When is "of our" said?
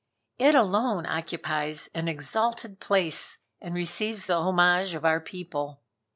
4.95-5.19